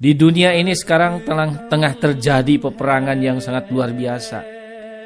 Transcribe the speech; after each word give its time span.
Di 0.00 0.16
dunia 0.16 0.56
ini 0.56 0.72
sekarang 0.72 1.28
tengah, 1.28 1.92
terjadi 2.00 2.56
peperangan 2.56 3.20
yang 3.20 3.36
sangat 3.36 3.68
luar 3.68 3.92
biasa. 3.92 4.40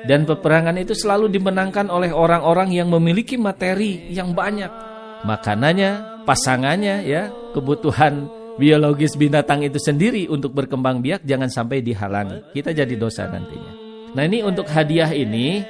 Dan 0.06 0.22
peperangan 0.22 0.78
itu 0.78 0.94
selalu 0.94 1.34
dimenangkan 1.34 1.90
oleh 1.90 2.14
orang-orang 2.14 2.70
yang 2.70 2.86
memiliki 2.86 3.34
materi 3.34 4.06
yang 4.14 4.30
banyak. 4.30 4.70
Makanannya, 5.26 6.22
pasangannya, 6.22 7.02
ya, 7.10 7.26
kebutuhan 7.50 8.30
biologis 8.54 9.18
binatang 9.18 9.66
itu 9.66 9.82
sendiri 9.82 10.30
untuk 10.30 10.54
berkembang 10.54 11.02
biak 11.02 11.26
jangan 11.26 11.50
sampai 11.50 11.82
dihalangi. 11.82 12.54
Kita 12.54 12.70
jadi 12.70 12.94
dosa 12.94 13.26
nantinya. 13.26 13.74
Nah 14.14 14.22
ini 14.22 14.46
untuk 14.46 14.70
hadiah 14.70 15.10
ini, 15.10 15.66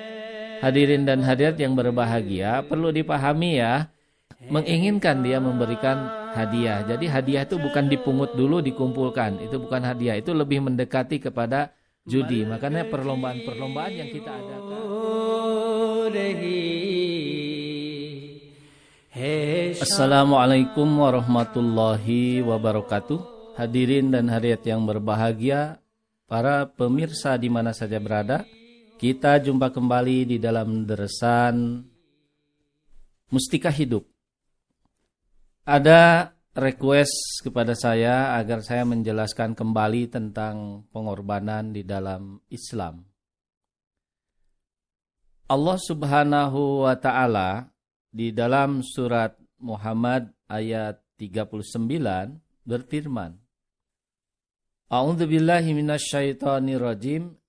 hadirin 0.61 1.09
dan 1.09 1.25
hadirat 1.25 1.57
yang 1.57 1.73
berbahagia, 1.73 2.61
perlu 2.69 2.93
dipahami 2.93 3.57
ya, 3.57 3.89
menginginkan 4.51 5.23
dia 5.25 5.39
memberikan 5.41 6.31
hadiah. 6.35 6.83
Jadi 6.85 7.07
hadiah 7.09 7.45
itu 7.47 7.57
bukan 7.57 7.89
dipungut 7.89 8.35
dulu 8.35 8.61
dikumpulkan, 8.61 9.41
itu 9.41 9.57
bukan 9.57 9.83
hadiah, 9.87 10.19
itu 10.19 10.35
lebih 10.35 10.65
mendekati 10.65 11.23
kepada 11.23 11.73
judi. 12.05 12.45
Makanya 12.45 12.89
perlombaan-perlombaan 12.91 13.93
yang 13.95 14.11
kita 14.11 14.31
adakan. 14.35 14.83
Assalamualaikum 19.79 20.87
warahmatullahi 21.01 22.43
wabarakatuh. 22.43 23.35
Hadirin 23.55 24.11
dan 24.11 24.27
hadirat 24.27 24.67
yang 24.67 24.83
berbahagia, 24.83 25.79
para 26.27 26.67
pemirsa 26.67 27.39
di 27.39 27.47
mana 27.47 27.71
saja 27.71 28.03
berada, 28.03 28.43
kita 28.99 29.39
jumpa 29.39 29.71
kembali 29.71 30.35
di 30.35 30.37
dalam 30.43 30.83
deresan 30.83 31.87
Mustika 33.31 33.71
Hidup. 33.71 34.14
Ada 35.65 36.29
request 36.53 37.41
kepada 37.41 37.73
saya 37.73 38.37
agar 38.37 38.61
saya 38.61 38.85
menjelaskan 38.85 39.57
kembali 39.57 40.13
tentang 40.13 40.85
pengorbanan 40.93 41.73
di 41.73 41.81
dalam 41.81 42.37
Islam. 42.53 43.01
Allah 45.49 45.79
Subhanahu 45.81 46.85
wa 46.85 46.93
taala 47.01 47.73
di 48.13 48.29
dalam 48.29 48.85
surat 48.85 49.41
Muhammad 49.57 50.37
ayat 50.53 51.01
39 51.17 52.69
berfirman 52.69 53.33
A'udzu 54.93 55.25
billahi 55.25 55.73
minasyaitonir 55.73 56.81
rajim 56.81 57.41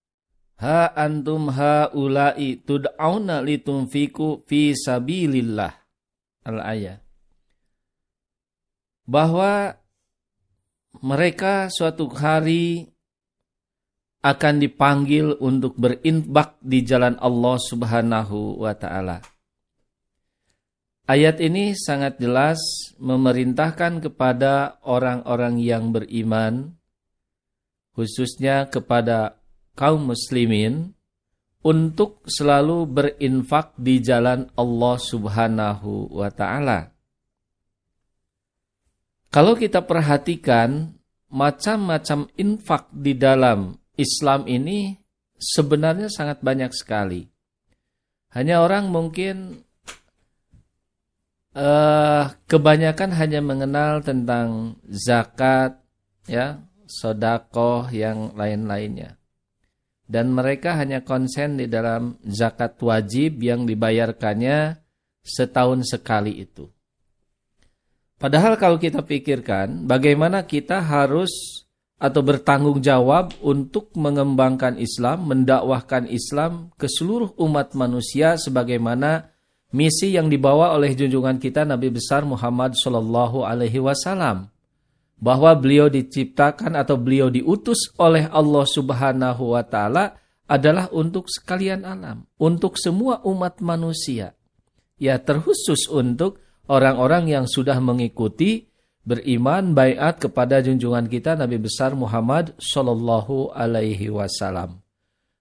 Ha 0.64 0.88
antum 0.96 1.52
haula'i 1.52 2.64
tud'auna 2.64 3.44
litunfiku 3.44 4.48
fi 4.48 4.72
sabilillah. 4.72 5.84
Al-ayat 6.48 7.05
Bahwa 9.06 9.78
mereka 11.00 11.70
suatu 11.70 12.10
hari 12.10 12.90
akan 14.26 14.58
dipanggil 14.58 15.38
untuk 15.38 15.78
berinfak 15.78 16.58
di 16.66 16.82
jalan 16.82 17.14
Allah 17.22 17.62
Subhanahu 17.62 18.58
wa 18.58 18.74
taala. 18.74 19.22
Ayat 21.06 21.38
ini 21.38 21.78
sangat 21.78 22.18
jelas 22.18 22.58
memerintahkan 22.98 24.02
kepada 24.02 24.82
orang-orang 24.82 25.62
yang 25.62 25.94
beriman, 25.94 26.74
khususnya 27.94 28.66
kepada 28.66 29.38
kaum 29.78 30.10
muslimin, 30.10 30.98
untuk 31.62 32.26
selalu 32.26 32.90
berinfak 32.90 33.78
di 33.78 34.02
jalan 34.02 34.50
Allah 34.58 34.98
subhanahu 34.98 36.10
wa 36.10 36.34
ta'ala. 36.34 36.94
Kalau 39.36 39.60
kita 39.60 39.84
perhatikan, 39.84 40.96
macam-macam 41.28 42.32
infak 42.40 42.88
di 42.96 43.20
dalam 43.20 43.76
Islam 44.00 44.48
ini 44.48 44.96
sebenarnya 45.36 46.08
sangat 46.08 46.40
banyak 46.40 46.72
sekali. 46.72 47.28
Hanya 48.32 48.64
orang 48.64 48.88
mungkin 48.88 49.60
uh, 51.52 52.32
kebanyakan 52.48 53.12
hanya 53.12 53.44
mengenal 53.44 54.00
tentang 54.08 54.80
zakat, 54.88 55.84
ya, 56.32 56.64
sodakoh 56.88 57.92
yang 57.92 58.40
lain-lainnya. 58.40 59.20
Dan 60.08 60.32
mereka 60.32 60.80
hanya 60.80 61.04
konsen 61.04 61.60
di 61.60 61.68
dalam 61.68 62.24
zakat 62.24 62.80
wajib 62.80 63.44
yang 63.44 63.68
dibayarkannya 63.68 64.80
setahun 65.28 65.92
sekali 65.92 66.40
itu. 66.40 66.72
Padahal 68.16 68.56
kalau 68.56 68.80
kita 68.80 69.04
pikirkan 69.04 69.84
bagaimana 69.84 70.48
kita 70.48 70.80
harus 70.80 71.66
atau 71.96 72.22
bertanggung 72.24 72.84
jawab 72.84 73.32
untuk 73.40 73.92
mengembangkan 73.96 74.76
Islam, 74.76 75.32
mendakwahkan 75.32 76.12
Islam 76.12 76.76
ke 76.76 76.92
seluruh 76.92 77.36
umat 77.40 77.72
manusia 77.72 78.36
sebagaimana 78.36 79.32
misi 79.72 80.12
yang 80.16 80.28
dibawa 80.28 80.76
oleh 80.76 80.92
junjungan 80.92 81.40
kita 81.40 81.64
Nabi 81.64 81.92
besar 81.92 82.28
Muhammad 82.28 82.76
Shallallahu 82.76 83.48
Alaihi 83.48 83.80
Wasallam 83.80 84.52
bahwa 85.20 85.56
beliau 85.56 85.88
diciptakan 85.88 86.76
atau 86.76 87.00
beliau 87.00 87.32
diutus 87.32 87.96
oleh 87.96 88.28
Allah 88.28 88.66
Subhanahu 88.68 89.56
Wa 89.56 89.64
Taala 89.64 90.06
adalah 90.46 90.92
untuk 90.92 91.32
sekalian 91.32 91.88
alam, 91.88 92.28
untuk 92.38 92.78
semua 92.78 93.24
umat 93.26 93.64
manusia. 93.64 94.36
Ya 94.96 95.20
terkhusus 95.20 95.92
untuk 95.92 96.45
orang-orang 96.70 97.30
yang 97.30 97.46
sudah 97.46 97.78
mengikuti 97.82 98.70
beriman 99.06 99.78
bayat 99.78 100.18
kepada 100.18 100.66
junjungan 100.66 101.06
kita 101.06 101.38
Nabi 101.38 101.62
besar 101.62 101.94
Muhammad 101.94 102.58
Shallallahu 102.58 103.54
Alaihi 103.54 104.10
Wasallam. 104.10 104.82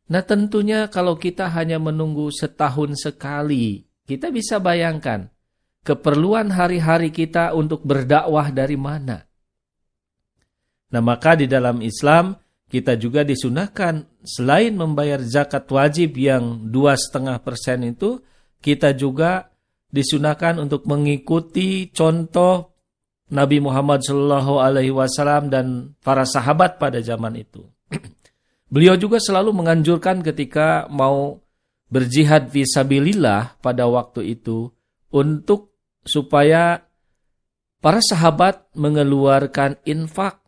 Nah 0.05 0.21
tentunya 0.21 0.93
kalau 0.93 1.17
kita 1.17 1.49
hanya 1.49 1.81
menunggu 1.81 2.29
setahun 2.29 3.01
sekali 3.01 3.89
kita 4.05 4.29
bisa 4.29 4.61
bayangkan 4.61 5.33
keperluan 5.81 6.53
hari-hari 6.53 7.09
kita 7.09 7.57
untuk 7.57 7.81
berdakwah 7.85 8.53
dari 8.53 8.77
mana. 8.77 9.25
Nah 10.93 11.01
maka 11.01 11.41
di 11.41 11.49
dalam 11.49 11.81
Islam 11.81 12.37
kita 12.69 13.01
juga 13.01 13.23
disunahkan 13.23 14.25
selain 14.25 14.75
membayar 14.75 15.23
zakat 15.23 15.65
wajib 15.71 16.19
yang 16.19 16.69
dua 16.69 16.99
setengah 16.99 17.39
persen 17.39 17.87
itu, 17.87 18.19
kita 18.59 18.97
juga 18.97 19.54
disunahkan 19.95 20.59
untuk 20.59 20.91
mengikuti 20.91 21.95
contoh 21.95 22.75
Nabi 23.31 23.63
Muhammad 23.63 24.03
Shallallahu 24.03 24.59
Alaihi 24.59 24.91
Wasallam 24.91 25.55
dan 25.55 25.95
para 26.03 26.27
sahabat 26.27 26.83
pada 26.83 26.99
zaman 26.99 27.39
itu. 27.39 27.63
Beliau 28.75 28.99
juga 28.99 29.23
selalu 29.23 29.55
menganjurkan 29.55 30.27
ketika 30.27 30.91
mau 30.91 31.39
berjihad 31.87 32.51
visabilillah 32.51 33.63
pada 33.63 33.87
waktu 33.87 34.35
itu 34.35 34.75
untuk 35.15 35.71
supaya 36.03 36.83
para 37.79 38.03
sahabat 38.03 38.67
mengeluarkan 38.75 39.79
infak, 39.87 40.43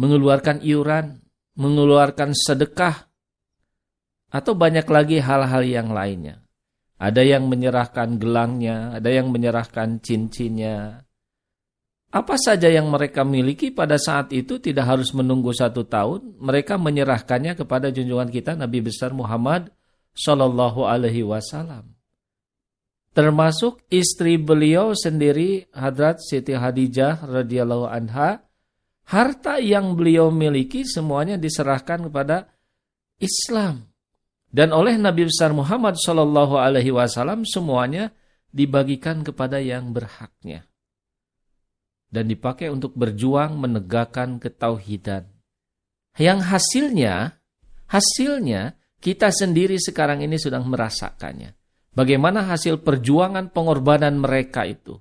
mengeluarkan 0.00 0.64
iuran, 0.64 1.20
mengeluarkan 1.60 2.32
sedekah, 2.32 3.04
atau 4.32 4.52
banyak 4.56 4.86
lagi 4.88 5.20
hal-hal 5.20 5.62
yang 5.62 5.92
lainnya. 5.92 6.45
Ada 6.96 7.20
yang 7.20 7.52
menyerahkan 7.52 8.16
gelangnya, 8.16 8.96
ada 8.96 9.12
yang 9.12 9.28
menyerahkan 9.28 10.00
cincinnya. 10.00 11.04
Apa 12.08 12.40
saja 12.40 12.72
yang 12.72 12.88
mereka 12.88 13.26
miliki 13.28 13.68
pada 13.68 14.00
saat 14.00 14.32
itu 14.32 14.56
tidak 14.56 14.88
harus 14.88 15.12
menunggu 15.12 15.52
satu 15.52 15.84
tahun. 15.84 16.40
Mereka 16.40 16.80
menyerahkannya 16.80 17.52
kepada 17.52 17.92
junjungan 17.92 18.32
kita 18.32 18.56
Nabi 18.56 18.80
besar 18.80 19.12
Muhammad 19.12 19.68
Shallallahu 20.16 20.88
Alaihi 20.88 21.20
Wasallam. 21.26 21.92
Termasuk 23.12 23.84
istri 23.92 24.40
beliau 24.40 24.96
sendiri 24.96 25.68
Hadrat 25.76 26.20
Siti 26.24 26.56
Hadijah 26.56 27.24
radhiyallahu 27.24 27.88
anha, 27.88 28.44
harta 29.08 29.60
yang 29.60 29.96
beliau 29.96 30.32
miliki 30.32 30.84
semuanya 30.88 31.36
diserahkan 31.36 32.08
kepada 32.08 32.48
Islam. 33.20 33.88
Dan 34.56 34.72
oleh 34.72 34.96
Nabi 34.96 35.28
besar 35.28 35.52
Muhammad 35.52 36.00
Shallallahu 36.00 36.56
Alaihi 36.56 36.88
Wasallam 36.88 37.44
semuanya 37.44 38.16
dibagikan 38.48 39.20
kepada 39.20 39.60
yang 39.60 39.92
berhaknya 39.92 40.64
dan 42.16 42.32
dipakai 42.32 42.72
untuk 42.72 42.96
berjuang 42.96 43.60
menegakkan 43.60 44.40
ketauhidan. 44.40 45.28
Yang 46.16 46.40
hasilnya, 46.48 47.36
hasilnya 47.92 48.80
kita 49.04 49.28
sendiri 49.28 49.76
sekarang 49.76 50.24
ini 50.24 50.40
sedang 50.40 50.64
merasakannya. 50.64 51.52
Bagaimana 51.92 52.48
hasil 52.48 52.80
perjuangan 52.80 53.52
pengorbanan 53.52 54.16
mereka 54.16 54.64
itu. 54.64 54.96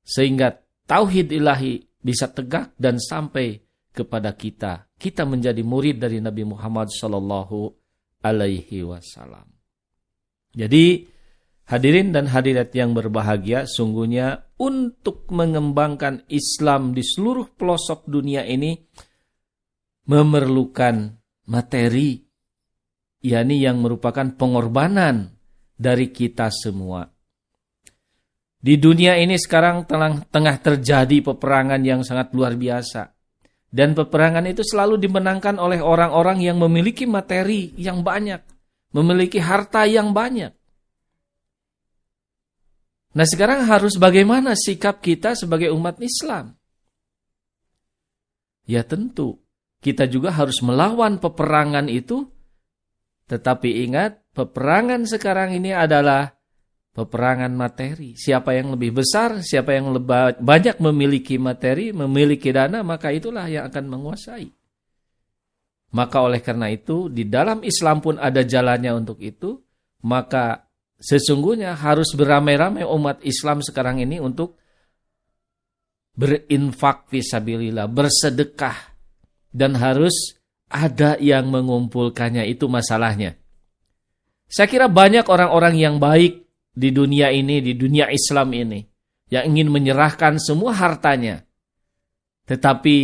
Sehingga 0.00 0.56
tauhid 0.88 1.28
ilahi 1.36 1.84
bisa 2.00 2.32
tegak 2.32 2.72
dan 2.80 2.96
sampai 2.96 3.60
kepada 3.92 4.32
kita. 4.32 4.88
Kita 4.96 5.28
menjadi 5.28 5.60
murid 5.60 6.00
dari 6.00 6.24
Nabi 6.24 6.48
Muhammad 6.48 6.88
Sallallahu 6.88 7.77
Alaihi 8.22 8.82
Wasallam. 8.82 9.46
Jadi 10.54 11.18
Hadirin 11.68 12.16
dan 12.16 12.32
hadirat 12.32 12.72
yang 12.72 12.96
berbahagia, 12.96 13.68
sungguhnya 13.68 14.48
untuk 14.56 15.28
mengembangkan 15.28 16.24
Islam 16.32 16.96
di 16.96 17.04
seluruh 17.04 17.52
pelosok 17.52 18.08
dunia 18.08 18.40
ini 18.48 18.72
memerlukan 20.08 21.12
materi, 21.44 22.24
yakni 23.20 23.60
yang 23.60 23.84
merupakan 23.84 24.32
pengorbanan 24.32 25.36
dari 25.76 26.08
kita 26.08 26.48
semua. 26.48 27.04
Di 28.56 28.80
dunia 28.80 29.20
ini 29.20 29.36
sekarang 29.36 29.84
tengah, 29.84 30.24
tengah 30.32 30.56
terjadi 30.64 31.20
peperangan 31.20 31.84
yang 31.84 32.00
sangat 32.00 32.32
luar 32.32 32.56
biasa. 32.56 33.12
Dan 33.68 33.92
peperangan 33.92 34.48
itu 34.48 34.64
selalu 34.64 34.96
dimenangkan 34.96 35.60
oleh 35.60 35.84
orang-orang 35.84 36.40
yang 36.40 36.56
memiliki 36.56 37.04
materi 37.04 37.76
yang 37.76 38.00
banyak, 38.00 38.40
memiliki 38.96 39.36
harta 39.44 39.84
yang 39.84 40.16
banyak. 40.16 40.56
Nah 43.12 43.26
sekarang 43.28 43.68
harus 43.68 44.00
bagaimana 44.00 44.56
sikap 44.56 45.04
kita 45.04 45.36
sebagai 45.36 45.68
umat 45.74 46.00
Islam? 46.00 46.56
Ya 48.64 48.84
tentu, 48.84 49.40
kita 49.84 50.08
juga 50.08 50.32
harus 50.32 50.60
melawan 50.64 51.20
peperangan 51.20 51.92
itu. 51.92 52.28
Tetapi 53.28 53.84
ingat, 53.84 54.24
peperangan 54.32 55.04
sekarang 55.04 55.52
ini 55.52 55.76
adalah 55.76 56.37
peperangan 56.98 57.54
materi. 57.54 58.18
Siapa 58.18 58.58
yang 58.58 58.74
lebih 58.74 58.98
besar, 58.98 59.38
siapa 59.46 59.78
yang 59.78 59.94
lebih 59.94 60.42
banyak 60.42 60.82
memiliki 60.82 61.38
materi, 61.38 61.94
memiliki 61.94 62.50
dana, 62.50 62.82
maka 62.82 63.14
itulah 63.14 63.46
yang 63.46 63.70
akan 63.70 63.84
menguasai. 63.86 64.50
Maka 65.94 66.16
oleh 66.26 66.42
karena 66.42 66.66
itu, 66.74 67.06
di 67.06 67.30
dalam 67.30 67.62
Islam 67.62 68.02
pun 68.02 68.18
ada 68.18 68.42
jalannya 68.42 68.92
untuk 68.98 69.22
itu, 69.22 69.56
maka 70.02 70.68
Sesungguhnya 70.98 71.78
harus 71.78 72.10
beramai-ramai 72.10 72.82
umat 72.82 73.22
Islam 73.22 73.62
sekarang 73.62 74.02
ini 74.02 74.18
untuk 74.18 74.58
berinfak 76.18 77.06
visabilillah, 77.06 77.86
bersedekah. 77.86 78.98
Dan 79.48 79.78
harus 79.78 80.34
ada 80.66 81.14
yang 81.22 81.48
mengumpulkannya, 81.48 82.44
itu 82.50 82.66
masalahnya. 82.66 83.38
Saya 84.50 84.66
kira 84.66 84.90
banyak 84.90 85.24
orang-orang 85.30 85.78
yang 85.78 85.96
baik 86.02 86.47
di 86.78 86.94
dunia 86.94 87.34
ini, 87.34 87.58
di 87.58 87.74
dunia 87.74 88.06
Islam 88.06 88.54
ini. 88.54 88.80
Yang 89.28 89.44
ingin 89.50 89.68
menyerahkan 89.68 90.38
semua 90.38 90.72
hartanya. 90.78 91.42
Tetapi 92.46 92.96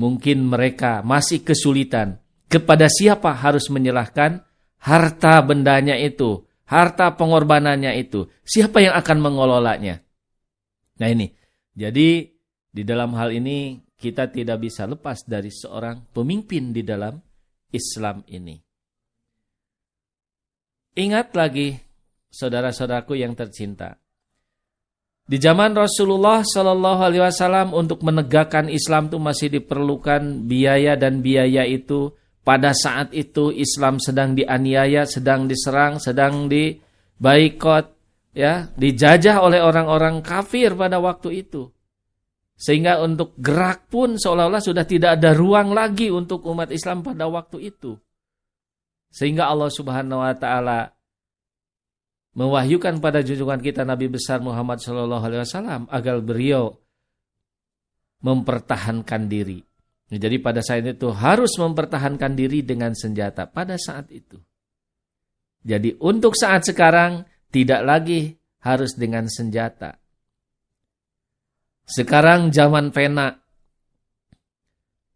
mungkin 0.00 0.48
mereka 0.48 1.04
masih 1.04 1.44
kesulitan. 1.44 2.18
Kepada 2.48 2.88
siapa 2.88 3.36
harus 3.36 3.68
menyerahkan 3.68 4.42
harta 4.80 5.38
bendanya 5.44 5.94
itu 6.00 6.42
harta 6.64 7.12
pengorbanannya 7.14 7.92
itu, 8.00 8.28
siapa 8.44 8.80
yang 8.80 8.96
akan 8.96 9.18
mengelolanya? 9.20 10.00
Nah 11.00 11.08
ini, 11.10 11.32
jadi 11.76 12.28
di 12.74 12.82
dalam 12.82 13.12
hal 13.14 13.34
ini 13.34 13.78
kita 13.94 14.28
tidak 14.32 14.64
bisa 14.64 14.88
lepas 14.88 15.24
dari 15.24 15.52
seorang 15.52 16.10
pemimpin 16.10 16.72
di 16.72 16.82
dalam 16.82 17.20
Islam 17.70 18.24
ini. 18.30 18.56
Ingat 20.94 21.34
lagi, 21.34 21.74
saudara-saudaraku 22.34 23.14
yang 23.14 23.38
tercinta. 23.38 23.94
Di 25.24 25.40
zaman 25.40 25.72
Rasulullah 25.72 26.44
Shallallahu 26.44 27.00
Alaihi 27.00 27.24
Wasallam 27.24 27.72
untuk 27.72 28.04
menegakkan 28.04 28.68
Islam 28.68 29.08
itu 29.08 29.16
masih 29.16 29.48
diperlukan 29.48 30.44
biaya 30.44 31.00
dan 31.00 31.24
biaya 31.24 31.64
itu 31.64 32.12
pada 32.44 32.76
saat 32.76 33.16
itu 33.16 33.48
Islam 33.48 33.96
sedang 33.96 34.36
dianiaya, 34.36 35.08
sedang 35.08 35.48
diserang, 35.48 35.96
sedang 35.96 36.44
dibaikot, 36.44 37.86
ya, 38.36 38.68
dijajah 38.76 39.40
oleh 39.40 39.64
orang-orang 39.64 40.20
kafir 40.20 40.76
pada 40.76 41.00
waktu 41.00 41.40
itu. 41.40 41.72
Sehingga 42.54 43.00
untuk 43.00 43.32
gerak 43.40 43.88
pun 43.88 44.20
seolah-olah 44.20 44.60
sudah 44.60 44.84
tidak 44.84 45.18
ada 45.18 45.32
ruang 45.32 45.72
lagi 45.72 46.12
untuk 46.12 46.44
umat 46.46 46.68
Islam 46.68 47.00
pada 47.00 47.26
waktu 47.26 47.72
itu. 47.72 47.96
Sehingga 49.10 49.48
Allah 49.48 49.72
Subhanahu 49.72 50.22
wa 50.22 50.34
taala 50.36 50.93
mewahyukan 52.34 52.98
pada 52.98 53.22
junjungan 53.22 53.62
kita 53.62 53.86
Nabi 53.86 54.10
besar 54.10 54.42
Muhammad 54.42 54.82
sallallahu 54.82 55.22
alaihi 55.22 55.42
wasallam 55.46 55.86
agar 55.90 56.18
beliau 56.22 56.74
mempertahankan 58.22 59.30
diri 59.30 59.62
jadi 60.12 60.36
pada 60.38 60.60
saat 60.60 60.84
itu 60.84 61.10
harus 61.10 61.56
mempertahankan 61.56 62.36
diri 62.36 62.60
dengan 62.60 62.92
senjata 62.92 63.48
pada 63.48 63.80
saat 63.80 64.12
itu. 64.12 64.36
Jadi 65.64 65.96
untuk 66.04 66.36
saat 66.36 66.68
sekarang 66.68 67.24
tidak 67.48 67.80
lagi 67.82 68.36
harus 68.60 68.92
dengan 68.94 69.26
senjata. 69.26 69.96
Sekarang 71.88 72.52
zaman 72.52 72.92
pena. 72.92 73.40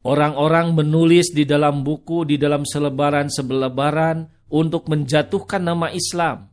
Orang-orang 0.09 0.73
menulis 0.73 1.35
di 1.35 1.45
dalam 1.45 1.85
buku, 1.85 2.25
di 2.25 2.41
dalam 2.41 2.65
selebaran-selebaran 2.65 4.49
untuk 4.49 4.89
menjatuhkan 4.89 5.69
nama 5.69 5.93
Islam. 5.93 6.49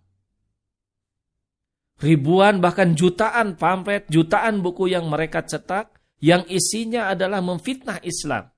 Ribuan 1.95 2.59
bahkan 2.59 2.91
jutaan 2.91 3.55
pamflet, 3.55 4.03
jutaan 4.11 4.59
buku 4.59 4.91
yang 4.91 5.07
mereka 5.07 5.47
cetak 5.47 5.95
yang 6.19 6.43
isinya 6.51 7.07
adalah 7.07 7.39
memfitnah 7.39 8.03
Islam. 8.03 8.51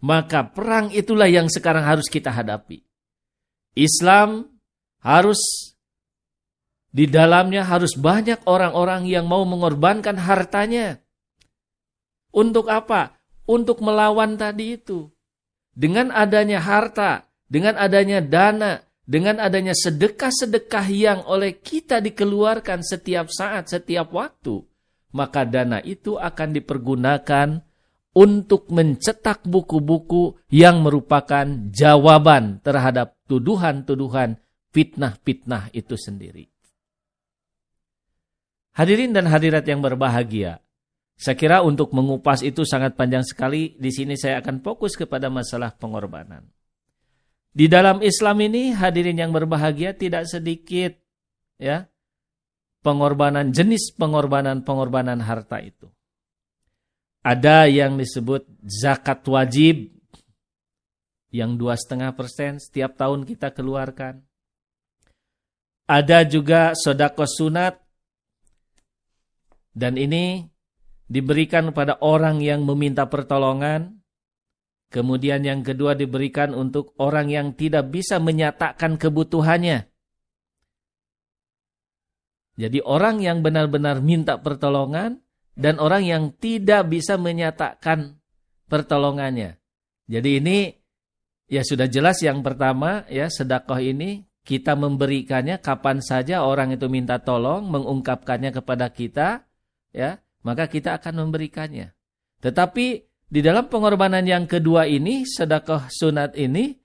Maka 0.00 0.48
perang 0.50 0.90
itulah 0.90 1.28
yang 1.28 1.46
sekarang 1.46 1.84
harus 1.84 2.08
kita 2.08 2.32
hadapi. 2.32 2.82
Islam 3.76 4.48
harus 5.04 5.38
di 6.90 7.06
dalamnya 7.06 7.62
harus 7.62 7.94
banyak 7.94 8.42
orang-orang 8.50 9.06
yang 9.06 9.30
mau 9.30 9.46
mengorbankan 9.46 10.18
hartanya. 10.18 10.98
Untuk 12.34 12.66
apa? 12.66 13.14
Untuk 13.46 13.78
melawan 13.78 14.34
tadi 14.34 14.74
itu. 14.74 15.06
Dengan 15.70 16.10
adanya 16.10 16.58
harta, 16.58 17.30
dengan 17.46 17.78
adanya 17.78 18.18
dana, 18.18 18.82
dengan 19.10 19.42
adanya 19.42 19.74
sedekah-sedekah 19.74 20.86
yang 20.94 21.20
oleh 21.26 21.58
kita 21.58 21.98
dikeluarkan 21.98 22.86
setiap 22.86 23.26
saat, 23.26 23.66
setiap 23.66 24.14
waktu 24.14 24.70
maka 25.10 25.42
dana 25.42 25.82
itu 25.82 26.16
akan 26.16 26.54
dipergunakan 26.54 27.48
untuk 28.10 28.70
mencetak 28.74 29.46
buku-buku 29.46 30.38
yang 30.50 30.82
merupakan 30.82 31.46
jawaban 31.70 32.58
terhadap 32.62 33.14
tuduhan-tuduhan 33.30 34.38
fitnah-fitnah 34.74 35.70
itu 35.74 35.94
sendiri. 35.94 36.50
Hadirin 38.74 39.14
dan 39.14 39.26
hadirat 39.26 39.66
yang 39.66 39.82
berbahagia, 39.82 40.62
saya 41.18 41.36
kira 41.36 41.58
untuk 41.62 41.90
mengupas 41.90 42.40
itu 42.40 42.62
sangat 42.62 42.94
panjang 42.94 43.26
sekali. 43.26 43.74
Di 43.76 43.90
sini 43.92 44.14
saya 44.14 44.40
akan 44.40 44.62
fokus 44.62 44.94
kepada 44.94 45.26
masalah 45.28 45.74
pengorbanan. 45.74 46.46
Di 47.50 47.66
dalam 47.66 47.98
Islam 47.98 48.38
ini 48.46 48.70
hadirin 48.70 49.18
yang 49.18 49.34
berbahagia 49.34 49.90
tidak 49.94 50.30
sedikit 50.30 50.94
ya 51.58 51.90
pengorbanan 52.80 53.50
jenis 53.50 53.92
pengorbanan-pengorbanan 53.98 55.20
harta 55.20 55.58
itu. 55.60 55.90
Ada 57.20 57.68
yang 57.68 58.00
disebut 58.00 58.48
zakat 58.64 59.20
wajib 59.28 59.92
yang 61.30 61.54
dua 61.60 61.76
setengah 61.76 62.16
persen 62.16 62.56
setiap 62.56 62.96
tahun 62.96 63.28
kita 63.28 63.52
keluarkan. 63.52 64.24
Ada 65.90 66.22
juga 66.24 66.72
sodako 66.72 67.26
sunat 67.26 67.76
dan 69.74 69.98
ini 69.98 70.46
diberikan 71.10 71.74
kepada 71.74 71.98
orang 72.00 72.38
yang 72.40 72.62
meminta 72.62 73.06
pertolongan. 73.10 73.99
Kemudian 74.90 75.46
yang 75.46 75.62
kedua 75.62 75.94
diberikan 75.94 76.50
untuk 76.50 76.98
orang 76.98 77.30
yang 77.30 77.54
tidak 77.54 77.94
bisa 77.94 78.18
menyatakan 78.18 78.98
kebutuhannya. 78.98 79.86
Jadi 82.58 82.82
orang 82.82 83.22
yang 83.22 83.40
benar-benar 83.40 84.02
minta 84.02 84.42
pertolongan 84.42 85.22
dan 85.54 85.78
orang 85.78 86.02
yang 86.02 86.24
tidak 86.34 86.90
bisa 86.90 87.14
menyatakan 87.14 88.18
pertolongannya. 88.66 89.62
Jadi 90.10 90.42
ini 90.42 90.58
ya 91.46 91.62
sudah 91.62 91.86
jelas 91.86 92.18
yang 92.26 92.42
pertama 92.42 93.06
ya 93.06 93.30
sedekah 93.30 93.78
ini 93.78 94.26
kita 94.42 94.74
memberikannya 94.74 95.62
kapan 95.62 96.02
saja 96.02 96.42
orang 96.42 96.74
itu 96.74 96.90
minta 96.90 97.22
tolong 97.22 97.70
mengungkapkannya 97.70 98.50
kepada 98.50 98.90
kita 98.90 99.46
ya 99.94 100.18
maka 100.42 100.66
kita 100.66 100.98
akan 100.98 101.28
memberikannya. 101.28 101.94
Tetapi 102.40 103.09
di 103.30 103.40
dalam 103.40 103.70
pengorbanan 103.70 104.26
yang 104.26 104.44
kedua 104.44 104.90
ini 104.90 105.22
sedekah 105.22 105.86
sunat 105.86 106.34
ini 106.34 106.76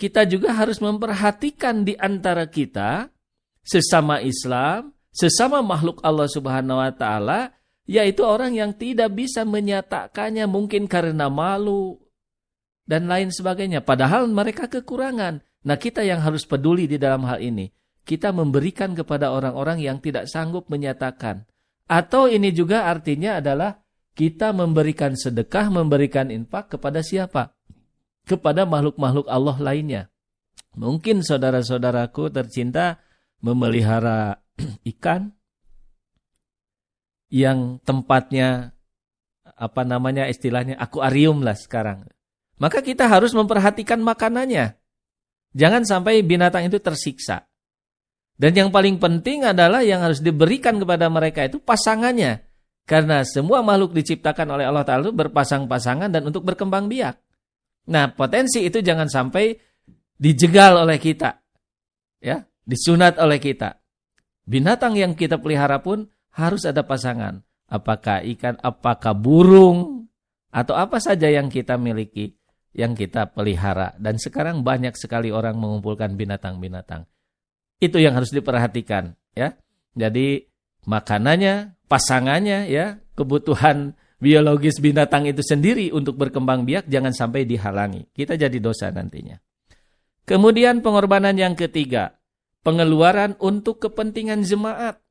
kita 0.00 0.24
juga 0.24 0.56
harus 0.56 0.80
memperhatikan 0.80 1.84
di 1.84 1.92
antara 2.00 2.48
kita 2.48 3.12
sesama 3.60 4.24
Islam 4.24 4.96
sesama 5.12 5.60
makhluk 5.60 6.00
Allah 6.00 6.26
Subhanahu 6.26 6.80
wa 6.80 6.92
taala 6.96 7.52
yaitu 7.84 8.24
orang 8.24 8.56
yang 8.56 8.72
tidak 8.72 9.12
bisa 9.12 9.44
menyatakannya 9.44 10.48
mungkin 10.48 10.88
karena 10.88 11.28
malu 11.28 12.00
dan 12.88 13.06
lain 13.06 13.30
sebagainya 13.30 13.86
padahal 13.86 14.26
mereka 14.26 14.66
kekurangan. 14.66 15.46
Nah, 15.60 15.76
kita 15.76 16.00
yang 16.02 16.24
harus 16.24 16.48
peduli 16.48 16.90
di 16.90 16.98
dalam 16.98 17.22
hal 17.28 17.38
ini. 17.38 17.70
kita 18.00 18.34
memberikan 18.34 18.90
kepada 18.96 19.30
orang-orang 19.30 19.78
yang 19.86 20.02
tidak 20.02 20.26
sanggup 20.26 20.66
menyatakan. 20.66 21.46
Atau 21.86 22.26
ini 22.26 22.50
juga 22.50 22.90
artinya 22.90 23.38
adalah 23.38 23.78
kita 24.20 24.52
memberikan 24.52 25.16
sedekah, 25.16 25.72
memberikan 25.72 26.28
infak 26.28 26.76
kepada 26.76 27.00
siapa? 27.00 27.56
Kepada 28.28 28.68
makhluk-makhluk 28.68 29.24
Allah 29.32 29.56
lainnya. 29.56 30.02
Mungkin 30.76 31.24
saudara-saudaraku 31.24 32.28
tercinta 32.28 33.00
memelihara 33.40 34.44
ikan 34.92 35.32
yang 37.32 37.80
tempatnya 37.80 38.76
apa 39.56 39.88
namanya 39.88 40.28
istilahnya 40.28 40.76
akuarium 40.76 41.40
lah 41.40 41.56
sekarang. 41.56 42.04
Maka 42.60 42.84
kita 42.84 43.08
harus 43.08 43.32
memperhatikan 43.32 44.04
makanannya. 44.04 44.76
Jangan 45.56 45.88
sampai 45.88 46.20
binatang 46.20 46.68
itu 46.68 46.76
tersiksa. 46.76 47.48
Dan 48.36 48.52
yang 48.52 48.68
paling 48.68 49.00
penting 49.00 49.48
adalah 49.48 49.80
yang 49.80 50.04
harus 50.04 50.20
diberikan 50.20 50.76
kepada 50.76 51.08
mereka 51.08 51.48
itu 51.48 51.56
pasangannya. 51.56 52.49
Karena 52.90 53.22
semua 53.22 53.62
makhluk 53.62 53.94
diciptakan 53.94 54.58
oleh 54.58 54.66
Allah 54.66 54.82
Ta'ala 54.82 55.14
berpasang-pasangan 55.14 56.10
dan 56.10 56.26
untuk 56.26 56.42
berkembang 56.42 56.90
biak. 56.90 57.22
Nah 57.86 58.10
potensi 58.10 58.66
itu 58.66 58.82
jangan 58.82 59.06
sampai 59.06 59.54
dijegal 60.18 60.82
oleh 60.82 60.98
kita. 60.98 61.38
ya 62.18 62.42
Disunat 62.66 63.22
oleh 63.22 63.38
kita. 63.38 63.78
Binatang 64.42 64.98
yang 64.98 65.14
kita 65.14 65.38
pelihara 65.38 65.78
pun 65.78 66.10
harus 66.34 66.66
ada 66.66 66.82
pasangan. 66.82 67.38
Apakah 67.70 68.26
ikan, 68.26 68.58
apakah 68.58 69.14
burung, 69.14 70.10
atau 70.50 70.74
apa 70.74 70.98
saja 70.98 71.30
yang 71.30 71.46
kita 71.46 71.78
miliki, 71.78 72.34
yang 72.74 72.98
kita 72.98 73.30
pelihara. 73.30 73.94
Dan 73.94 74.18
sekarang 74.18 74.66
banyak 74.66 74.98
sekali 74.98 75.30
orang 75.30 75.54
mengumpulkan 75.54 76.18
binatang-binatang. 76.18 77.06
Itu 77.78 78.02
yang 78.02 78.18
harus 78.18 78.34
diperhatikan. 78.34 79.14
ya. 79.38 79.54
Jadi 79.94 80.42
makanannya, 80.90 81.79
pasangannya, 81.90 82.70
ya, 82.70 83.02
kebutuhan 83.18 83.98
biologis 84.22 84.78
binatang 84.78 85.26
itu 85.26 85.42
sendiri 85.42 85.90
untuk 85.90 86.14
berkembang 86.14 86.62
biak 86.62 86.86
jangan 86.86 87.10
sampai 87.10 87.42
dihalangi. 87.42 88.06
Kita 88.14 88.38
jadi 88.38 88.54
dosa 88.62 88.94
nantinya. 88.94 89.34
Kemudian 90.22 90.78
pengorbanan 90.78 91.34
yang 91.34 91.58
ketiga, 91.58 92.14
pengeluaran 92.62 93.34
untuk 93.42 93.82
kepentingan 93.82 94.46
jemaat. 94.46 95.02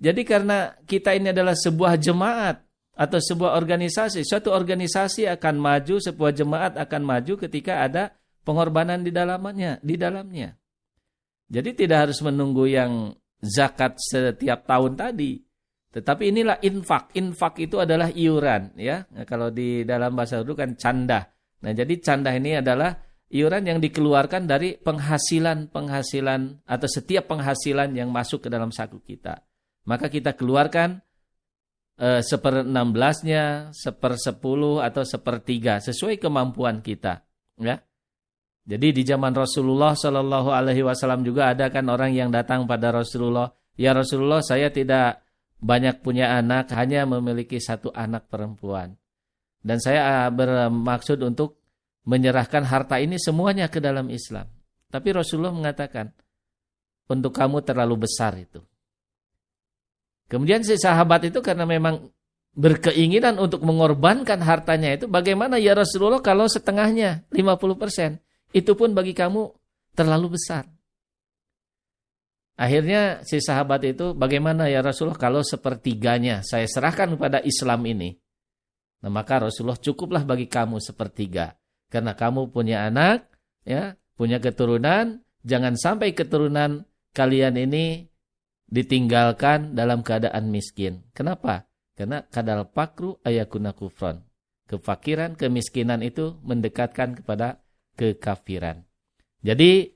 Jadi 0.00 0.24
karena 0.24 0.72
kita 0.88 1.12
ini 1.12 1.36
adalah 1.36 1.52
sebuah 1.52 2.00
jemaat 2.00 2.64
atau 2.96 3.18
sebuah 3.20 3.54
organisasi, 3.60 4.24
suatu 4.24 4.50
organisasi 4.50 5.28
akan 5.28 5.54
maju, 5.60 6.00
sebuah 6.00 6.32
jemaat 6.32 6.72
akan 6.80 7.02
maju 7.04 7.34
ketika 7.44 7.84
ada 7.84 8.16
pengorbanan 8.42 9.04
di 9.04 9.12
dalamnya, 9.12 9.78
di 9.84 9.94
dalamnya. 10.00 10.56
Jadi 11.52 11.84
tidak 11.84 12.08
harus 12.08 12.18
menunggu 12.24 12.64
yang 12.64 13.12
zakat 13.44 14.00
setiap 14.00 14.64
tahun 14.64 14.96
tadi. 14.96 15.51
Tetapi 15.92 16.32
inilah 16.32 16.56
infak. 16.64 17.12
Infak 17.20 17.60
itu 17.60 17.76
adalah 17.76 18.08
iuran, 18.08 18.72
ya. 18.80 19.04
Nah, 19.12 19.28
kalau 19.28 19.52
di 19.52 19.84
dalam 19.84 20.16
bahasa 20.16 20.40
Urdu 20.40 20.56
kan 20.56 20.72
canda. 20.80 21.28
Nah, 21.62 21.72
jadi 21.76 21.94
canda 22.00 22.32
ini 22.32 22.56
adalah 22.58 22.96
iuran 23.28 23.68
yang 23.68 23.78
dikeluarkan 23.78 24.48
dari 24.48 24.80
penghasilan-penghasilan 24.80 26.64
atau 26.64 26.88
setiap 26.88 27.28
penghasilan 27.28 27.92
yang 27.92 28.08
masuk 28.08 28.44
ke 28.44 28.48
dalam 28.48 28.72
saku 28.72 29.04
kita. 29.04 29.44
Maka 29.84 30.08
kita 30.08 30.32
keluarkan 30.32 31.00
eh, 32.00 32.20
seper 32.24 32.64
enam 32.64 32.92
belasnya, 32.92 33.68
seper 33.76 34.16
sepuluh 34.16 34.80
atau 34.80 35.04
sepertiga 35.04 35.76
sesuai 35.78 36.16
kemampuan 36.18 36.80
kita, 36.80 37.22
ya. 37.60 37.78
Jadi 38.62 38.94
di 38.94 39.02
zaman 39.02 39.34
Rasulullah 39.34 39.92
Shallallahu 39.98 40.54
Alaihi 40.54 40.86
Wasallam 40.86 41.26
juga 41.26 41.50
ada 41.50 41.66
kan 41.66 41.82
orang 41.90 42.14
yang 42.14 42.30
datang 42.30 42.62
pada 42.62 42.94
Rasulullah, 42.94 43.50
ya 43.74 43.90
Rasulullah 43.90 44.38
saya 44.38 44.70
tidak 44.70 45.21
banyak 45.62 46.02
punya 46.02 46.34
anak, 46.34 46.74
hanya 46.74 47.06
memiliki 47.06 47.62
satu 47.62 47.94
anak 47.94 48.26
perempuan, 48.26 48.98
dan 49.62 49.78
saya 49.78 50.26
ah, 50.26 50.30
bermaksud 50.34 51.22
untuk 51.22 51.62
menyerahkan 52.02 52.66
harta 52.66 52.98
ini 52.98 53.14
semuanya 53.14 53.70
ke 53.70 53.78
dalam 53.78 54.10
Islam. 54.10 54.50
Tapi 54.90 55.08
Rasulullah 55.14 55.54
mengatakan, 55.54 56.10
untuk 57.06 57.30
kamu 57.30 57.62
terlalu 57.62 58.10
besar 58.10 58.34
itu. 58.34 58.58
Kemudian 60.26 60.66
si 60.66 60.74
sahabat 60.74 61.30
itu 61.30 61.38
karena 61.38 61.62
memang 61.62 62.10
berkeinginan 62.52 63.38
untuk 63.38 63.62
mengorbankan 63.62 64.42
hartanya 64.42 64.98
itu, 64.98 65.06
bagaimana 65.06 65.62
ya 65.62 65.78
Rasulullah 65.78 66.20
kalau 66.20 66.50
setengahnya 66.50 67.24
50 67.30 67.78
persen? 67.78 68.18
itu 68.52 68.72
pun 68.76 68.92
bagi 68.92 69.16
kamu 69.16 69.48
terlalu 69.96 70.36
besar. 70.36 70.68
Akhirnya 72.56 73.24
si 73.24 73.40
sahabat 73.40 73.80
itu 73.88 74.12
bagaimana 74.12 74.68
ya 74.68 74.84
Rasulullah 74.84 75.16
kalau 75.16 75.40
sepertiganya 75.40 76.44
saya 76.44 76.68
serahkan 76.68 77.16
kepada 77.16 77.40
Islam 77.40 77.80
ini. 77.88 78.12
Nah 79.02 79.10
maka 79.10 79.48
Rasulullah 79.48 79.80
cukuplah 79.80 80.22
bagi 80.22 80.46
kamu 80.46 80.78
sepertiga. 80.78 81.56
Karena 81.88 82.16
kamu 82.16 82.52
punya 82.52 82.88
anak, 82.88 83.28
ya 83.64 83.96
punya 84.16 84.40
keturunan, 84.40 85.20
jangan 85.44 85.74
sampai 85.76 86.16
keturunan 86.16 86.84
kalian 87.12 87.56
ini 87.56 88.08
ditinggalkan 88.72 89.76
dalam 89.76 90.00
keadaan 90.00 90.48
miskin. 90.48 91.04
Kenapa? 91.12 91.68
Karena 91.92 92.24
kadal 92.24 92.68
pakru 92.72 93.20
ayakuna 93.20 93.76
kufron. 93.76 94.24
Kefakiran, 94.64 95.36
kemiskinan 95.36 96.00
itu 96.00 96.40
mendekatkan 96.40 97.20
kepada 97.20 97.60
kekafiran. 98.00 98.88
Jadi 99.44 99.92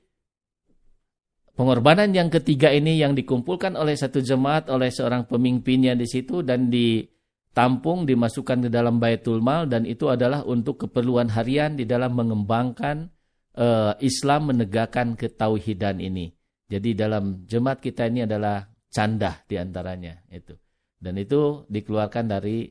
pengorbanan 1.57 2.13
yang 2.13 2.29
ketiga 2.29 2.69
ini 2.69 3.01
yang 3.01 3.17
dikumpulkan 3.17 3.73
oleh 3.73 3.97
satu 3.97 4.21
jemaat 4.21 4.69
oleh 4.69 4.93
seorang 4.93 5.25
pemimpinnya 5.25 5.97
di 5.97 6.05
situ 6.05 6.45
dan 6.45 6.69
ditampung 6.69 8.05
dimasukkan 8.05 8.69
ke 8.69 8.69
dalam 8.69 9.01
baitul 9.01 9.41
mal 9.41 9.65
dan 9.65 9.89
itu 9.89 10.05
adalah 10.07 10.45
untuk 10.45 10.85
keperluan 10.85 11.33
harian 11.33 11.73
di 11.73 11.89
dalam 11.89 12.13
mengembangkan 12.13 13.09
uh, 13.57 13.97
Islam 13.97 14.53
menegakkan 14.53 15.17
ketauhidan 15.17 15.97
ini. 15.97 16.29
Jadi 16.69 16.93
dalam 16.93 17.49
jemaat 17.49 17.81
kita 17.81 18.05
ini 18.05 18.29
adalah 18.29 18.61
candah 18.93 19.41
di 19.49 19.57
antaranya 19.57 20.21
itu. 20.29 20.53
Dan 20.97 21.17
itu 21.17 21.65
dikeluarkan 21.69 22.25
dari 22.29 22.69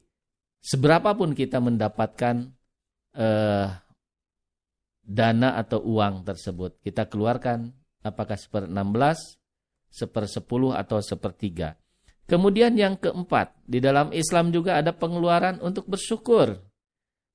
seberapapun 0.63 1.35
kita 1.35 1.59
mendapatkan 1.59 2.55
uh, 3.19 3.69
dana 5.07 5.51
atau 5.59 5.79
uang 5.83 6.27
tersebut. 6.27 6.83
Kita 6.83 7.07
keluarkan 7.07 7.86
apakah 8.07 8.39
seper 8.39 8.71
16, 8.71 9.37
seper 9.91 10.25
10 10.31 10.79
atau 10.79 10.99
sepertiga. 11.03 11.75
Kemudian 12.27 12.75
yang 12.75 12.99
keempat, 12.99 13.55
di 13.63 13.79
dalam 13.79 14.11
Islam 14.11 14.51
juga 14.51 14.83
ada 14.83 14.91
pengeluaran 14.91 15.63
untuk 15.63 15.87
bersyukur. 15.87 16.59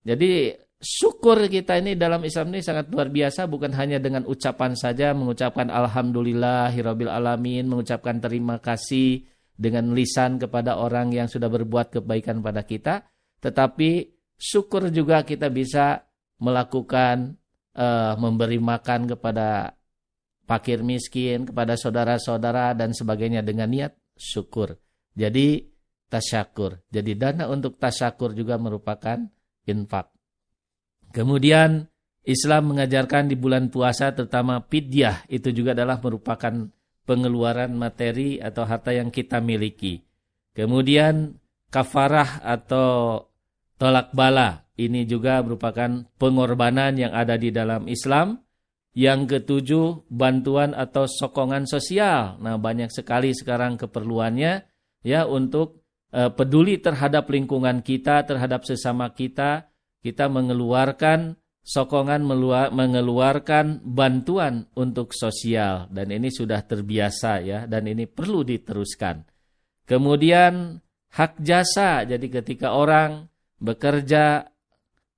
Jadi 0.03 0.51
syukur 0.81 1.47
kita 1.47 1.79
ini 1.79 1.95
dalam 1.95 2.19
Islam 2.27 2.51
ini 2.51 2.59
sangat 2.59 2.91
luar 2.91 3.07
biasa 3.07 3.45
bukan 3.47 3.71
hanya 3.77 4.01
dengan 4.01 4.25
ucapan 4.27 4.73
saja 4.73 5.13
mengucapkan 5.13 5.71
alhamdulillah 5.71 6.73
hirobil 6.75 7.07
alamin, 7.07 7.71
mengucapkan 7.71 8.19
terima 8.19 8.59
kasih 8.59 9.23
dengan 9.55 9.93
lisan 9.95 10.41
kepada 10.41 10.75
orang 10.75 11.13
yang 11.13 11.29
sudah 11.29 11.47
berbuat 11.47 12.01
kebaikan 12.01 12.41
pada 12.41 12.65
kita, 12.65 13.05
tetapi 13.39 14.11
syukur 14.35 14.89
juga 14.89 15.21
kita 15.21 15.53
bisa 15.53 16.01
melakukan 16.41 17.37
uh, 17.77 18.17
memberi 18.17 18.57
makan 18.57 19.05
kepada 19.05 19.77
fakir 20.45 20.83
miskin, 20.85 21.47
kepada 21.47 21.77
saudara-saudara 21.77 22.73
dan 22.75 22.91
sebagainya 22.91 23.41
dengan 23.45 23.71
niat 23.71 23.93
syukur. 24.17 24.77
Jadi 25.15 25.71
tasyakur. 26.11 26.83
Jadi 26.91 27.15
dana 27.15 27.47
untuk 27.47 27.79
tasyakur 27.79 28.35
juga 28.35 28.59
merupakan 28.59 29.17
infak. 29.63 30.11
Kemudian 31.11 31.87
Islam 32.21 32.75
mengajarkan 32.75 33.31
di 33.31 33.35
bulan 33.39 33.73
puasa 33.73 34.13
terutama 34.13 34.61
pidyah 34.61 35.25
itu 35.31 35.49
juga 35.49 35.73
adalah 35.73 35.97
merupakan 35.97 36.69
pengeluaran 37.07 37.73
materi 37.73 38.37
atau 38.37 38.63
harta 38.67 38.93
yang 38.93 39.09
kita 39.09 39.41
miliki. 39.41 40.05
Kemudian 40.53 41.39
kafarah 41.71 42.43
atau 42.43 43.25
tolak 43.79 44.13
bala 44.13 44.69
ini 44.77 45.07
juga 45.09 45.41
merupakan 45.41 46.05
pengorbanan 46.21 46.93
yang 46.99 47.13
ada 47.15 47.39
di 47.39 47.49
dalam 47.49 47.89
Islam. 47.89 48.37
Yang 48.91 49.39
ketujuh, 49.39 50.11
bantuan 50.11 50.75
atau 50.75 51.07
sokongan 51.07 51.63
sosial. 51.63 52.35
Nah, 52.43 52.59
banyak 52.59 52.91
sekali 52.91 53.31
sekarang 53.31 53.79
keperluannya 53.79 54.67
ya 55.07 55.23
untuk 55.23 55.87
uh, 56.11 56.27
peduli 56.35 56.75
terhadap 56.83 57.31
lingkungan 57.31 57.79
kita, 57.81 58.27
terhadap 58.27 58.67
sesama 58.67 59.11
kita. 59.15 59.71
Kita 60.01 60.27
mengeluarkan 60.27 61.37
sokongan 61.61 62.25
mengeluarkan 62.73 63.85
bantuan 63.85 64.65
untuk 64.73 65.13
sosial 65.13 65.85
dan 65.93 66.09
ini 66.09 66.33
sudah 66.33 66.65
terbiasa 66.65 67.45
ya 67.45 67.59
dan 67.69 67.85
ini 67.85 68.09
perlu 68.09 68.41
diteruskan. 68.41 69.21
Kemudian 69.85 70.81
hak 71.13 71.43
jasa. 71.43 72.07
Jadi 72.07 72.27
ketika 72.31 72.73
orang 72.73 73.29
bekerja 73.61 74.49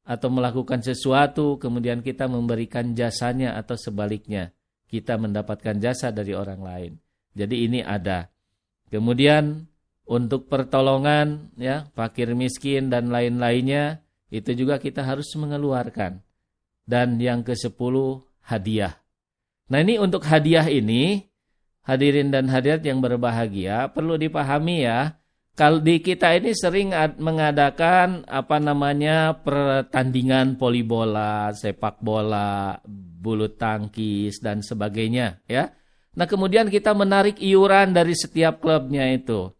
atau 0.04 0.28
melakukan 0.28 0.84
sesuatu 0.84 1.56
kemudian 1.56 2.04
kita 2.04 2.28
memberikan 2.28 2.92
jasanya 2.92 3.56
atau 3.56 3.80
sebaliknya 3.80 4.52
kita 4.94 5.18
mendapatkan 5.18 5.82
jasa 5.82 6.14
dari 6.14 6.38
orang 6.38 6.62
lain. 6.62 6.92
Jadi 7.34 7.66
ini 7.66 7.82
ada. 7.82 8.30
Kemudian 8.94 9.66
untuk 10.06 10.46
pertolongan 10.46 11.50
ya, 11.58 11.90
fakir 11.98 12.38
miskin 12.38 12.94
dan 12.94 13.10
lain-lainnya 13.10 14.06
itu 14.30 14.54
juga 14.54 14.78
kita 14.78 15.02
harus 15.02 15.34
mengeluarkan. 15.34 16.22
Dan 16.86 17.18
yang 17.18 17.42
ke-10 17.42 17.96
hadiah. 18.46 19.02
Nah, 19.72 19.82
ini 19.82 19.98
untuk 19.98 20.28
hadiah 20.28 20.68
ini 20.68 21.26
hadirin 21.88 22.30
dan 22.30 22.52
hadirat 22.52 22.84
yang 22.84 23.00
berbahagia 23.00 23.90
perlu 23.90 24.20
dipahami 24.20 24.86
ya. 24.86 25.18
Kalau 25.54 25.78
di 25.78 26.02
kita 26.02 26.34
ini 26.34 26.50
sering 26.58 26.98
mengadakan 27.22 28.26
apa 28.26 28.58
namanya 28.58 29.38
pertandingan 29.38 30.58
polibola, 30.58 31.54
sepak 31.54 32.02
bola, 32.02 32.82
bulu 33.24 33.54
tangkis 33.54 34.42
dan 34.42 34.66
sebagainya 34.66 35.46
ya. 35.46 35.70
Nah, 36.18 36.26
kemudian 36.26 36.74
kita 36.74 36.98
menarik 36.98 37.38
iuran 37.38 37.94
dari 37.94 38.18
setiap 38.18 38.66
klubnya 38.66 39.14
itu. 39.14 39.54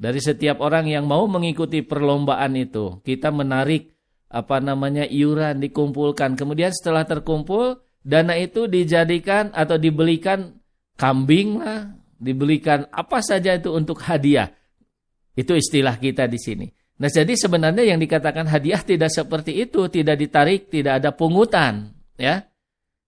Dari 0.00 0.22
setiap 0.22 0.62
orang 0.62 0.86
yang 0.86 1.04
mau 1.04 1.26
mengikuti 1.26 1.82
perlombaan 1.82 2.56
itu, 2.56 3.02
kita 3.02 3.34
menarik 3.34 3.90
apa 4.30 4.62
namanya 4.62 5.02
iuran 5.02 5.58
dikumpulkan. 5.58 6.38
Kemudian 6.38 6.70
setelah 6.70 7.04
terkumpul, 7.04 7.82
dana 8.06 8.38
itu 8.38 8.70
dijadikan 8.70 9.50
atau 9.50 9.76
dibelikan 9.76 10.62
kambing 10.94 11.58
lah, 11.58 11.90
dibelikan 12.22 12.86
apa 12.94 13.18
saja 13.18 13.58
itu 13.58 13.74
untuk 13.74 13.98
hadiah. 14.06 14.59
Itu 15.40 15.56
istilah 15.56 15.96
kita 15.96 16.28
di 16.28 16.36
sini. 16.36 16.66
Nah, 17.00 17.08
jadi 17.08 17.32
sebenarnya 17.32 17.88
yang 17.88 17.96
dikatakan 17.96 18.44
hadiah 18.44 18.84
tidak 18.84 19.08
seperti 19.08 19.56
itu, 19.56 19.88
tidak 19.88 20.20
ditarik, 20.20 20.68
tidak 20.68 21.00
ada 21.00 21.16
pungutan, 21.16 21.96
ya. 22.20 22.44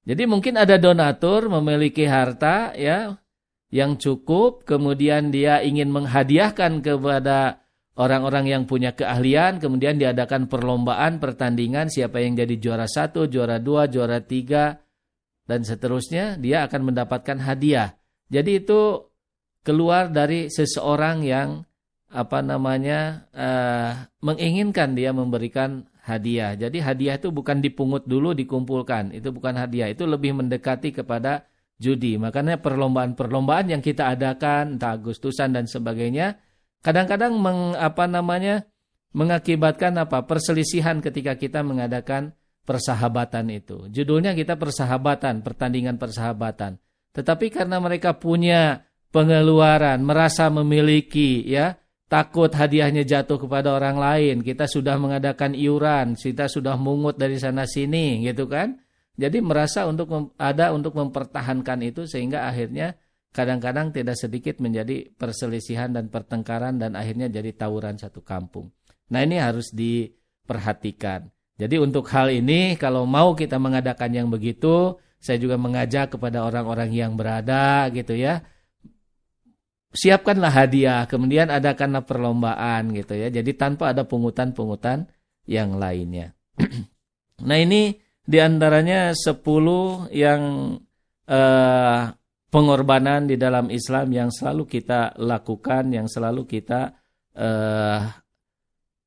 Jadi 0.08 0.24
mungkin 0.24 0.56
ada 0.56 0.80
donatur 0.80 1.52
memiliki 1.52 2.08
harta 2.08 2.72
ya 2.72 3.20
yang 3.68 4.00
cukup, 4.00 4.64
kemudian 4.64 5.28
dia 5.28 5.60
ingin 5.60 5.92
menghadiahkan 5.92 6.80
kepada 6.80 7.62
orang-orang 8.00 8.48
yang 8.48 8.62
punya 8.64 8.96
keahlian, 8.96 9.60
kemudian 9.60 10.00
diadakan 10.00 10.48
perlombaan, 10.48 11.20
pertandingan, 11.20 11.92
siapa 11.92 12.24
yang 12.24 12.32
jadi 12.32 12.56
juara 12.56 12.88
satu, 12.88 13.28
juara 13.28 13.60
dua, 13.60 13.86
juara 13.92 14.24
tiga, 14.24 14.80
dan 15.44 15.68
seterusnya, 15.68 16.40
dia 16.40 16.64
akan 16.64 16.92
mendapatkan 16.92 17.38
hadiah. 17.44 17.92
Jadi 18.32 18.64
itu 18.64 19.06
keluar 19.62 20.08
dari 20.08 20.48
seseorang 20.48 21.22
yang 21.22 21.62
apa 22.12 22.44
namanya 22.44 23.24
uh, 23.32 24.04
menginginkan 24.20 24.92
dia 24.92 25.16
memberikan 25.16 25.88
hadiah. 26.04 26.52
Jadi 26.52 26.78
hadiah 26.84 27.16
itu 27.16 27.32
bukan 27.32 27.64
dipungut 27.64 28.04
dulu 28.04 28.36
dikumpulkan, 28.36 29.16
itu 29.16 29.32
bukan 29.32 29.56
hadiah, 29.56 29.88
itu 29.88 30.04
lebih 30.04 30.36
mendekati 30.36 30.92
kepada 30.92 31.48
judi. 31.80 32.20
Makanya 32.20 32.60
perlombaan-perlombaan 32.60 33.72
yang 33.72 33.82
kita 33.82 34.12
adakan, 34.12 34.76
entah 34.78 34.94
Agustusan 34.94 35.56
dan 35.56 35.64
sebagainya, 35.64 36.36
kadang-kadang 36.84 37.34
meng, 37.40 37.74
apa 37.74 38.04
namanya 38.04 38.68
mengakibatkan 39.16 39.96
apa 39.96 40.24
perselisihan 40.28 41.00
ketika 41.00 41.36
kita 41.40 41.64
mengadakan 41.64 42.36
persahabatan 42.62 43.50
itu. 43.50 43.90
Judulnya 43.90 44.36
kita 44.36 44.54
persahabatan, 44.60 45.42
pertandingan 45.42 45.98
persahabatan. 45.98 46.78
Tetapi 47.12 47.52
karena 47.52 47.76
mereka 47.82 48.16
punya 48.16 48.88
pengeluaran, 49.12 50.00
merasa 50.00 50.48
memiliki 50.48 51.44
ya, 51.44 51.76
takut 52.12 52.52
hadiahnya 52.52 53.08
jatuh 53.08 53.40
kepada 53.40 53.72
orang 53.72 53.96
lain, 53.96 54.36
kita 54.44 54.68
sudah 54.68 55.00
mengadakan 55.00 55.56
iuran, 55.56 56.12
kita 56.12 56.44
sudah 56.44 56.76
mungut 56.76 57.16
dari 57.16 57.40
sana 57.40 57.64
sini 57.64 58.20
gitu 58.28 58.44
kan. 58.44 58.76
Jadi 59.16 59.40
merasa 59.40 59.88
untuk 59.88 60.36
ada 60.36 60.76
untuk 60.76 60.92
mempertahankan 60.92 61.80
itu 61.80 62.04
sehingga 62.04 62.44
akhirnya 62.44 63.00
kadang-kadang 63.32 63.96
tidak 63.96 64.20
sedikit 64.20 64.60
menjadi 64.60 65.08
perselisihan 65.16 65.88
dan 65.88 66.12
pertengkaran 66.12 66.76
dan 66.76 67.00
akhirnya 67.00 67.32
jadi 67.32 67.48
tawuran 67.56 67.96
satu 67.96 68.20
kampung. 68.20 68.68
Nah 69.08 69.24
ini 69.24 69.40
harus 69.40 69.72
diperhatikan. 69.72 71.32
Jadi 71.56 71.80
untuk 71.80 72.12
hal 72.12 72.28
ini 72.28 72.76
kalau 72.76 73.08
mau 73.08 73.32
kita 73.32 73.56
mengadakan 73.56 74.12
yang 74.12 74.28
begitu, 74.28 75.00
saya 75.16 75.40
juga 75.40 75.56
mengajak 75.56 76.12
kepada 76.12 76.44
orang-orang 76.44 76.92
yang 76.92 77.16
berada 77.16 77.88
gitu 77.88 78.12
ya. 78.12 78.44
Siapkanlah 79.92 80.52
hadiah, 80.56 81.04
kemudian 81.04 81.52
adakanlah 81.52 82.08
perlombaan 82.08 82.96
gitu 82.96 83.12
ya. 83.12 83.28
Jadi 83.28 83.52
tanpa 83.52 83.92
ada 83.92 84.08
pungutan-pungutan 84.08 85.04
yang 85.44 85.76
lainnya. 85.76 86.32
nah 87.48 87.58
ini 87.60 87.92
di 88.24 88.38
antaranya 88.40 89.12
10 89.12 89.44
yang 90.16 90.40
eh, 91.28 92.02
pengorbanan 92.48 93.28
di 93.28 93.36
dalam 93.36 93.68
Islam 93.68 94.08
yang 94.16 94.30
selalu 94.32 94.64
kita 94.64 95.20
lakukan, 95.20 95.92
yang 95.92 96.08
selalu 96.08 96.48
kita 96.48 96.96
eh, 97.36 98.00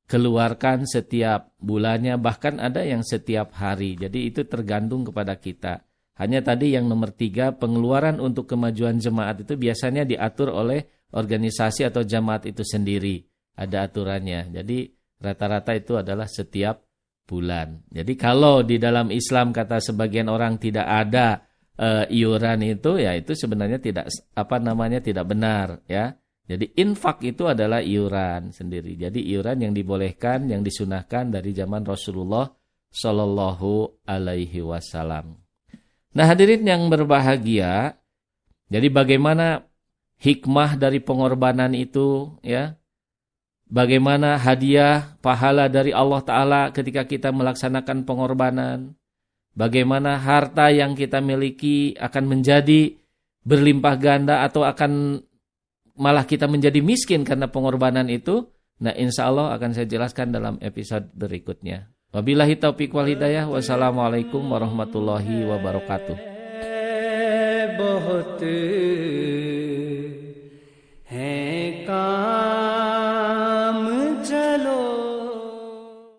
keluarkan 0.06 0.86
setiap 0.86 1.50
bulannya, 1.58 2.14
bahkan 2.22 2.62
ada 2.62 2.86
yang 2.86 3.02
setiap 3.02 3.58
hari. 3.58 3.98
Jadi 3.98 4.30
itu 4.30 4.46
tergantung 4.46 5.02
kepada 5.02 5.34
kita. 5.34 5.82
Hanya 6.16 6.40
tadi 6.40 6.72
yang 6.72 6.88
nomor 6.88 7.12
tiga, 7.12 7.52
pengeluaran 7.52 8.16
untuk 8.24 8.48
kemajuan 8.48 8.96
jemaat 8.96 9.44
itu 9.44 9.52
biasanya 9.60 10.08
diatur 10.08 10.48
oleh 10.48 10.88
organisasi 11.12 11.84
atau 11.84 12.00
jemaat 12.02 12.48
itu 12.48 12.64
sendiri. 12.64 13.20
Ada 13.56 13.88
aturannya. 13.88 14.48
Jadi 14.52 14.88
rata-rata 15.20 15.76
itu 15.76 16.00
adalah 16.00 16.24
setiap 16.24 16.80
bulan. 17.28 17.84
Jadi 17.92 18.16
kalau 18.16 18.64
di 18.64 18.80
dalam 18.80 19.12
Islam 19.12 19.52
kata 19.52 19.82
sebagian 19.82 20.32
orang 20.32 20.56
tidak 20.56 20.88
ada 20.88 21.44
uh, 21.76 22.04
iuran 22.08 22.64
itu 22.64 22.96
ya 22.96 23.12
itu 23.16 23.36
sebenarnya 23.36 23.82
tidak 23.82 24.06
apa 24.32 24.56
namanya 24.56 25.04
tidak 25.04 25.28
benar 25.28 25.84
ya. 25.84 26.16
Jadi 26.46 26.78
infak 26.78 27.26
itu 27.26 27.50
adalah 27.50 27.82
iuran 27.82 28.54
sendiri. 28.54 28.94
Jadi 28.94 29.18
iuran 29.34 29.66
yang 29.66 29.74
dibolehkan, 29.74 30.46
yang 30.46 30.62
disunahkan 30.62 31.34
dari 31.34 31.50
zaman 31.50 31.82
Rasulullah 31.82 32.46
Shallallahu 32.94 34.06
Alaihi 34.06 34.62
Wasallam. 34.62 35.45
Nah 36.16 36.24
hadirin 36.24 36.64
yang 36.64 36.88
berbahagia, 36.88 38.00
jadi 38.72 38.88
bagaimana 38.88 39.68
hikmah 40.16 40.80
dari 40.80 40.96
pengorbanan 41.04 41.76
itu 41.76 42.32
ya 42.40 42.80
bagaimana 43.68 44.40
hadiah 44.40 45.20
pahala 45.20 45.68
dari 45.68 45.92
Allah 45.92 46.24
Ta'ala 46.24 46.60
ketika 46.72 47.04
kita 47.04 47.36
melaksanakan 47.36 48.08
pengorbanan. 48.08 48.96
Bagaimana 49.56 50.20
harta 50.20 50.68
yang 50.68 50.92
kita 50.92 51.20
miliki 51.24 51.96
akan 51.96 52.28
menjadi 52.28 52.92
berlimpah 53.40 53.96
ganda 53.96 54.44
atau 54.44 54.68
akan 54.68 55.20
malah 55.96 56.28
kita 56.28 56.44
menjadi 56.44 56.84
miskin 56.84 57.24
karena 57.24 57.48
pengorbanan 57.48 58.08
itu. 58.12 58.52
Nah 58.84 58.92
insya 58.92 59.32
Allah 59.32 59.56
akan 59.56 59.72
saya 59.72 59.88
jelaskan 59.88 60.28
dalam 60.28 60.60
episode 60.60 61.08
berikutnya. 61.16 61.95
Wabillahi 62.15 62.59
taufiq 62.59 62.91
wal 62.91 63.07
hidayah. 63.07 63.47
Wassalamualaikum 63.47 64.43
warahmatullahi 64.43 65.47
wabarakatuh. 65.47 66.31
बहुत 67.81 68.43
है 71.11 71.31